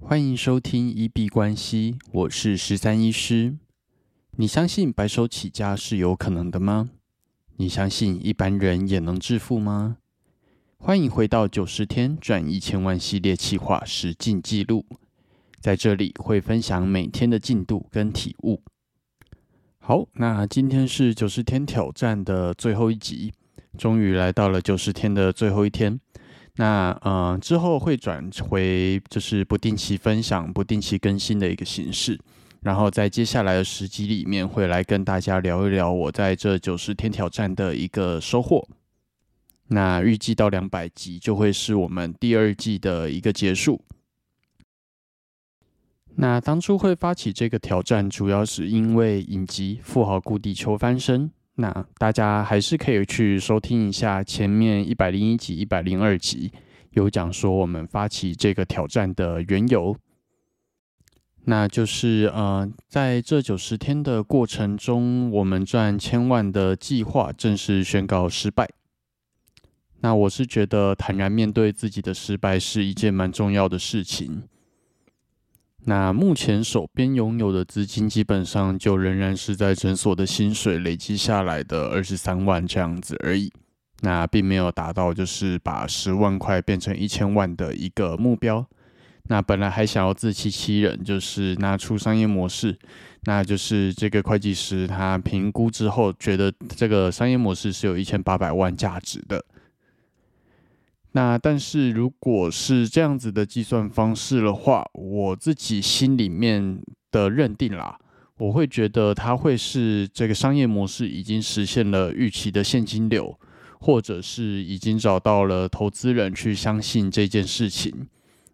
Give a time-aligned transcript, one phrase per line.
[0.00, 3.56] 欢迎收听一币关系，我是十三医师。
[4.36, 6.90] 你相信白手起家是有可能的吗？
[7.56, 9.98] 你相信一般人也能致富吗？
[10.78, 14.86] 欢迎回到九十天赚一千万系列企划实进记录，
[15.60, 18.62] 在这里会分享每天的进度跟体悟。
[19.80, 23.32] 好，那今天是九十天挑战的最后一集，
[23.76, 26.00] 终于来到了九十天的最后一天。
[26.60, 32.18] 那呃之后会转回就是不定期分享、不定期更新的一个形式，
[32.62, 38.68] 然后在接下来的十集里面会来跟大家聊一聊我在这九十天挑战的一个收获。
[39.68, 43.84] 那预计到两百集就会是我们第二季的一个结束。
[46.16, 51.28] 那当初会发起这个挑战，主要是因为影集《富豪故地求翻身》。
[51.60, 56.52] 那大家还是可以去收听一下前面一百零一集、一百零二集，
[56.92, 59.96] 有讲说我们发起这个挑战的缘由。
[61.46, 68.68] 那就是呃，在这九十天的过程中，我们赚千万的计划正式宣告失败。
[70.00, 74.44] 那我是觉得坦然面对自己的失败是一件蛮重要的事情。
[75.88, 83.50] 那目前手边拥有的资金，基本上就仍然是在诊所的薪水累积下来的二十三万这样子而已。
[84.02, 88.66] 那并没有达到就是把十万块变成一千万的一个目标。
[89.30, 92.78] 那本来还想要自欺欺人，就是拿出商业模式，
[93.22, 99.42] 那就是这个会计师他评估之后觉得这个商业模式是有一千八百万价值的。
[101.12, 107.98] 那但是，如果是这样子的计算方式的话，我自己心里面的认定啦，
[108.36, 113.36] 我会觉得它会是这个商业模式已经实现了预期的现金流，
[113.80, 118.06] 或者是已经找到了投资人去相信这件事情。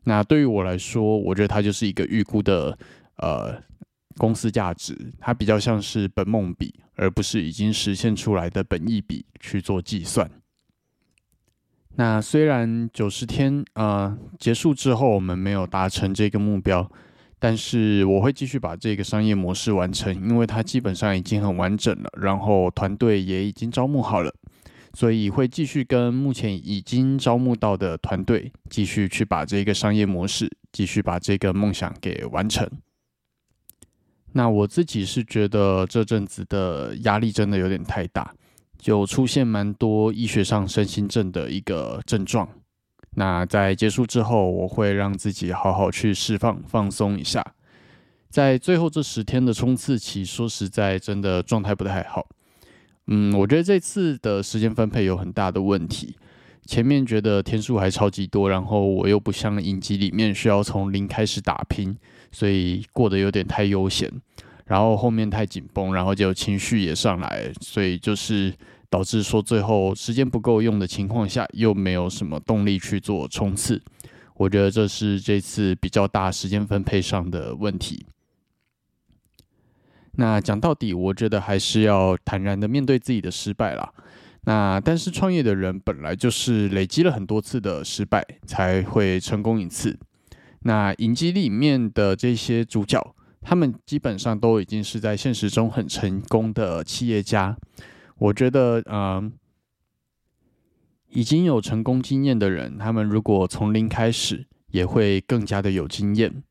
[0.05, 2.79] 那对于我来说，我觉得它就是一个预估的
[3.17, 3.61] 呃
[4.17, 10.31] 公司价值，它比较像是本梦比，而不是已经实现出来的本意比去做计算。
[11.97, 16.91] 那虽然九十天呃结束之后，我们没有达成这个目标，
[17.39, 24.35] 但是我会继续把这个商业模式完成，因为它基本上已经很完整了，然后团队也已经招募好了，
[24.93, 32.69] 所以会继续跟目前已经招募到的团队继续去把这个商业模式，继续把这个梦想给完成。
[34.33, 38.35] 那我自己是觉得这阵子的压力真的有点太大。
[38.85, 42.47] 就出现蛮多医学上身心症的一个症状。
[43.13, 47.43] 那在结束之后，我会让自己好好去释放、放松一下。
[48.29, 52.29] 在最后这十天的冲刺期，说实在，真的状态不太好。
[53.07, 56.15] 嗯，我觉得这次的时间分配有很大的问题。
[56.67, 61.97] 前面觉得天数还超级多，然后我又不像影集里面需要从零开始打拼，
[62.31, 64.13] 所以过得有点太悠闲。
[64.67, 68.55] 然后后面太紧绷，然后就情绪也上来，所以就是。
[68.91, 73.83] 导致说最后时间不够用的情况下，又没有什么动力去做冲刺。
[74.37, 78.07] 我觉得这是这次比较大时间分配上的问题。
[80.13, 83.93] 那讲到底，我觉得还是要坦然的面对自己的失败啦。
[84.43, 89.99] 那但是创业的人本来就是累积了很多次的失败才会成功一次。
[90.61, 97.57] 那影集里面的这些主角，他们基本上都已经是在现实中很成功的企业家。
[98.17, 99.31] 我觉得，嗯，
[101.11, 106.43] 已经有成功经验的人，他们如果从零开始，也会更加的有经验。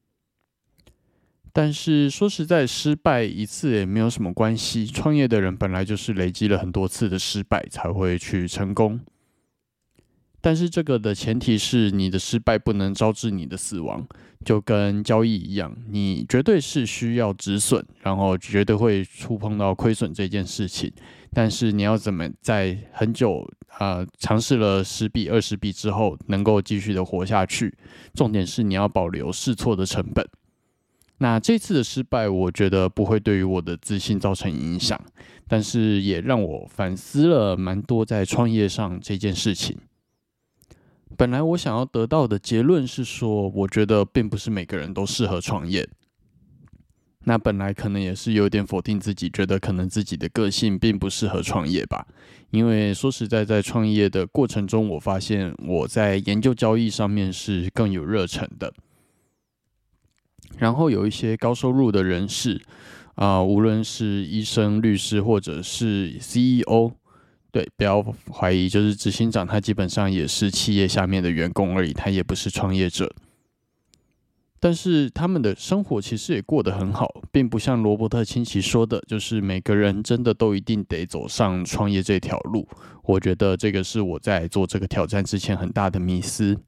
[1.52, 4.86] 但是说实在，失败一次也没有什么关系。
[4.86, 9.00] 创业的人本来就是累积了很多次的失败才会去成功。
[10.44, 14.06] 但是这个的前提是你的失败不能招致你的死亡，
[14.44, 20.92] 就跟交易一样，你绝对是需要止损，然后绝对会触碰到亏损这件事情。
[21.32, 27.74] 但是你要怎么在很久啊尝试了十笔二十笔之后，能够继续的活下去？
[28.14, 30.28] 重点是你要保留试错的成本。
[31.20, 35.02] 那这次的失败，我觉得不会对于我的自信造成影响，
[35.47, 39.78] 但是也让我反思了蛮多在创业上这件事情。
[41.18, 45.88] 本来我想要得到的结论是说，我觉得并不是每个人都适合创业。
[47.26, 52.06] 那本来可能也是有点否定自己，觉得可能自己的个性并不适合创业吧。
[52.52, 58.74] 因为说实在，在创业的过程中，我发现我在研究交易上面是更有热忱的。
[60.58, 62.62] 然后有一些高收入的人士，
[63.16, 66.92] 啊，无论是医生、律师或者是 CEO，
[67.53, 68.02] 对，不要
[68.32, 73.14] 怀疑，就是执行长，他基本上也是企业下面的员工而已，他也不是创业者。
[74.59, 82.67] 但是他们的生活其实也过得很好，并不像罗伯特清崎说的，就是每个人真的都一定得走上创业这条路。
[83.03, 86.59] 我觉得这个是我在做这个挑战之前很大的迷思。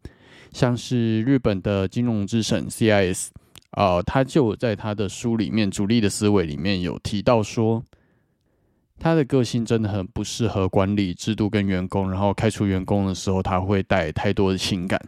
[0.54, 3.30] 像是日本的金融之神 CIS，
[3.72, 7.84] 啊，他就在他的书里面《主力的思维》里面有提到说。
[8.98, 15.00] 他的个性真的很不适合管理制度跟员工，然后开除员工的时候，他会带太多的情感，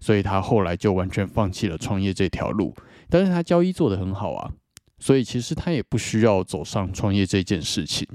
[0.00, 2.74] 所以他后来就完全放弃了创业这条路。
[3.08, 4.52] 但是他交易做得很好啊，
[4.98, 8.06] 所以其实他也不需要走上创业这件事情。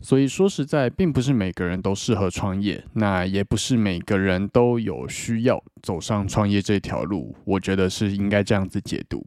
[0.00, 7.34] 所以说实在，并不是每个人都适合创业，那也不是每个人都有需要走上创业这条路。
[7.44, 9.26] 我觉得是应该这样子解读。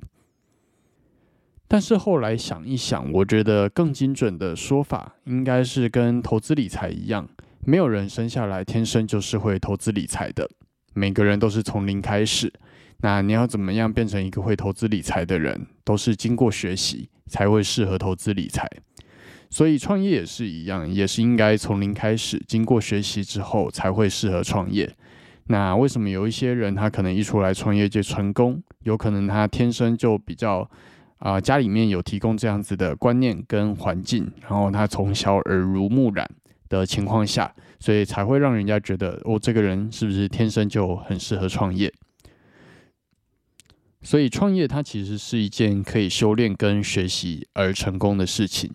[1.71, 7.25] 但是后来想一想，我觉得更精准的说法应该是跟投资理财一样，
[7.62, 10.50] 没有人生下来天生就是会投资理财的，
[10.94, 12.51] 每个人都是从零开始。
[12.97, 18.67] 那你要怎么样变成一个会投资理财的人，都是经过学习才会适合投资理财。
[19.50, 24.94] 所以创业也是一样，也是应该从零开始，经过学习之后才会适合创业。
[25.45, 28.62] 那为什么有一些人他可能一出来创业就成功？
[28.83, 30.69] 有可能他天生就比较。
[31.21, 36.27] 啊，家里面有提供这样子的观念跟环境，然后他从小耳濡目染
[36.68, 41.94] 的情况下，所以才会让人家觉得，哦，这个人是不是天生就很适合创业？
[44.01, 48.71] 所以创业它其实是一件可以修炼跟学习而成功的事情。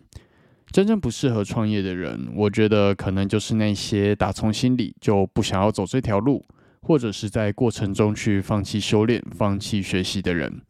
[0.70, 6.44] 真正不适合创业的人，我觉得可能就是那些打从心里就不想要走这条路，
[6.82, 10.62] 或者是在过程中去放弃修炼、放弃学习的人。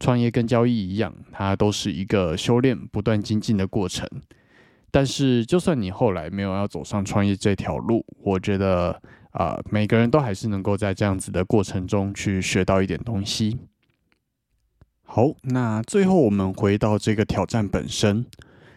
[0.00, 4.08] 创业跟交易一样，它都是一个修炼、不断精进的过程。
[4.90, 9.00] 但是，就算你后来没有要走上创业这条路，我觉得
[9.30, 13.58] 啊，每个人都还是能够在这样子的过程中去学到一点东西。
[15.04, 18.26] 好，那最后我们回到这个挑战本身，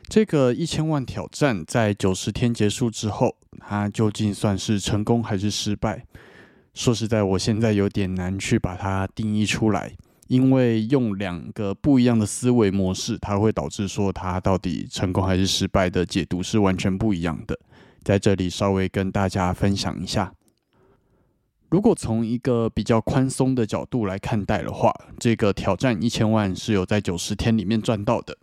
[0.08, 6.06] 这个一千万挑战在九十天结束之后，它究竟算是成功还是失败？
[6.74, 9.94] 说实在，我现在有点难去把它定义出来。
[10.33, 17.59] 因为用两个不一样的思维模式，它会导致说它到底成功还是失败的解读是完全不一样的。
[18.01, 20.33] 在这里稍微跟大家分享一下，
[21.69, 28.36] 如果从一个比较宽松的角度来看待的话，这个挑战一千万是有在九十天里面赚到的。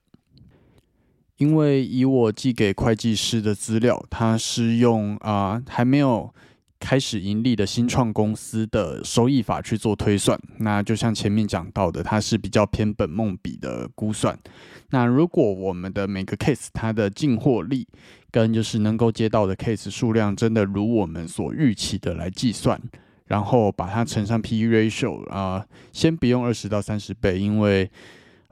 [1.38, 6.32] 因为以我寄给会计师的资料，他是用啊还没有。
[6.80, 14.36] 开始盈利的新创公司的收益法去做推算，那就像前面讲到的，它是比较偏本梦比的估算。
[14.88, 17.86] 那如果我们的每个 case 它的进货力
[18.32, 22.80] 跟就是能够接到的 case 数量真的如我们所预期的来计算，
[23.26, 27.88] 然后把它乘上 P/E ratio 啊，先不用二十到三十倍，因为。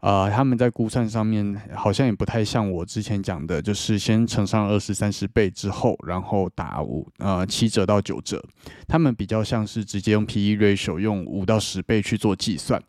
[0.00, 8.42] 呃，他们在估算上面好像也不太像我之前讲的，就是先乘上二十三十倍之后，然后打五呃七折到九折。
[8.86, 12.80] 他们比较像是直接用 P/E ratio 用五到十倍去做计算。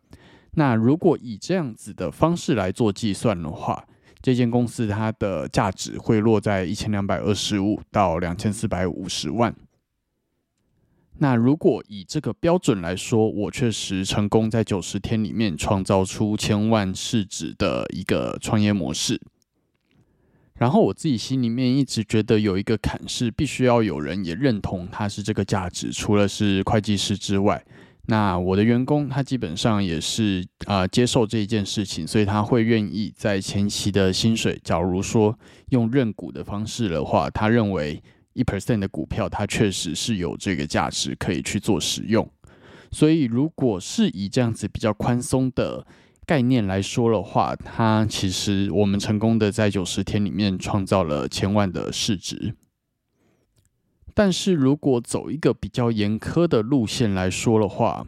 [0.52, 3.84] 那如果以这样子的方式来做计算的话，
[4.22, 9.56] 这间公司它的价值会落在一千两百二十五到两千四百五十万。
[11.22, 19.20] 那如果以这个标准来说，我确实成功在九十天里面创造出千万市值的一个创业模式。
[20.56, 27.62] 然后我自己心里面一直觉得有一个坎是必须要有人也认同它是这个价值，除了是会计师之外，
[28.06, 35.38] 那我的员工他基本上也是啊接受这一件事情，所以他会愿意在前期的薪水，假如说
[35.72, 38.02] 用认股的方式的话，他认为。
[38.34, 42.30] 一 percent 的股票，它确实是有这个价值可以去做使用。
[42.92, 45.86] 所以，如果是以这样子比较宽松的
[46.26, 52.56] 概念来说的话，它其实我们成功的在九十天里面创造了千万的市值。
[54.14, 58.08] 但是如果走一个比较严苛的路线来说的话，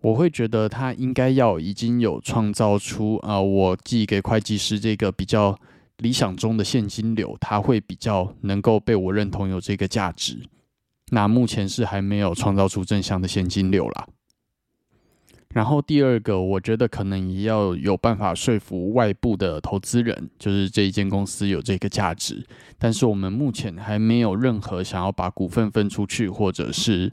[0.00, 5.58] 我会觉得它应该要已经有创造出啊，我寄给会计师这个比较。
[6.00, 10.38] 理想中的现金流，它会比较能够被我认同有这个价值。
[11.12, 14.06] 那目前是还没有创造出正向的现金流啦。
[15.52, 22.46] 然后第二个，我觉得可能也要有办法说服外部的投资人，就是这一间公司有这个价值。
[22.78, 27.12] 但是我们目前还没有任何想要把股份分出去，或者是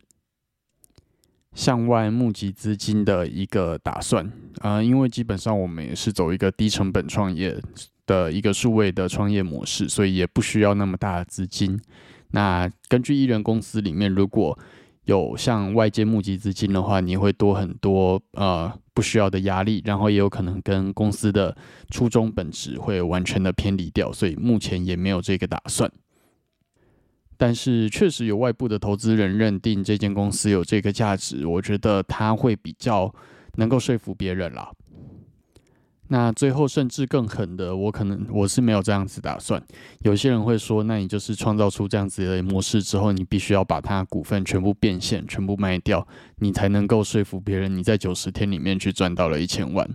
[1.56, 7.60] 向外募集资金的一个打算啊，因为基本上我们也是走一个低成本创业。
[8.08, 11.80] 的一个数位的创业模式，所以也不需要那么大的资金。
[12.32, 14.58] 那根据艺人公司里面，如果
[15.06, 21.56] 有向外界募集资金的话，你会多很多呃不需要的压力，然后也有可能跟公司的
[21.90, 25.90] 初衷本质会完全的偏离掉，所以目前也没有这个打算。
[27.38, 33.14] 但是确实有外部的投资人认定这间公司有这个价值，我觉得他会比较
[33.56, 34.72] 能够说服别人啦。
[36.10, 39.62] 那最后甚至更狠的，我可能我是没有这样子打算。
[40.00, 49.90] 有些人会说，那你就是创造出这样子的模式之后，你必须要把它股份全部变现、全部卖掉，你才能够说服别人你在九十天里面去赚到了一千万。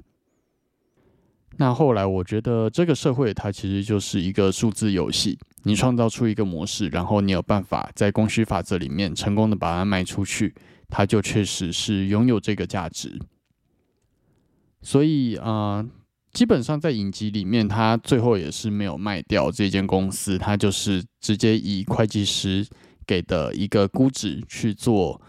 [1.57, 5.39] 那后来我觉得这个社会它其实就是一个数字游戏。
[5.65, 10.53] 你创造出一个模式，然后你有办法在供需法则里面成功的把它卖出去，
[10.89, 13.19] 它就确实是拥有这个价值。
[14.81, 15.87] 所以啊，
[16.33, 22.67] 基本上在影集里面，他最后也是没有卖掉这间公司，他就是直接以会计师
[23.07, 25.21] 给的一个估值去做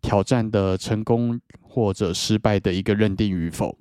[0.00, 3.76] 挑战的成功或者失败的一个认定与否。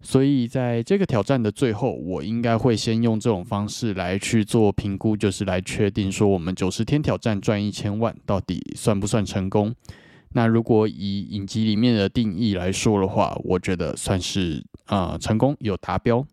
[0.00, 9.72] 所以在这个挑战的最后，我应该会先用这种方式来去做评估，就是来确定说我们九十天挑战赚一千万到底算不算成功。
[10.34, 16.26] 那如果以影集里面的定义来说的话，我觉得算是啊成功有达标。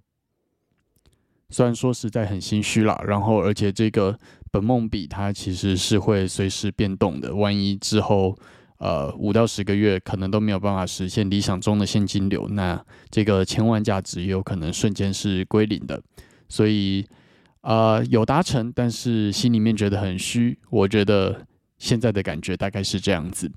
[1.49, 4.17] 虽然说实在很心虚啦，然后而且这个
[4.51, 8.37] 本梦比它其实是会随时变动的，万一之后。
[8.81, 16.01] 呃，五到十个月可能都没有办法实现理想中的现金流，那这个千万价值也有可能瞬间是归零的。
[16.47, 17.05] 所以，
[17.59, 20.57] 呃，有达成，但是心里面觉得很虚。
[20.69, 21.45] 我觉得
[21.77, 23.51] 现在的感觉大概是这样子。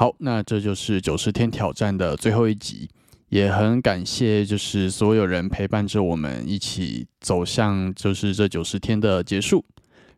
[0.00, 2.88] 好，那这就是九十天挑战的最后一集，
[3.28, 9.62] 也很感谢就是所有人陪伴着我们一起走向就是这九十天的结束。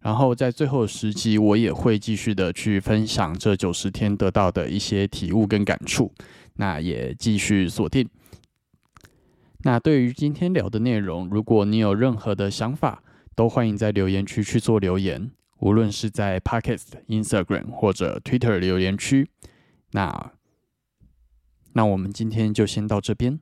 [0.01, 6.13] 然后在最后十集，我也会继续的去分享这九十天得到的一些体悟跟感触。
[6.55, 8.09] 那也继续锁定。
[9.65, 13.03] 那对于今天聊的内容，如果你有任何的想法，
[13.35, 19.29] 都欢迎在留言区去做留言，无论是在 Podcast、Instagram 或者 Twitter 留言区。
[19.93, 20.33] 那
[21.73, 23.39] 那我们今天就先到这边。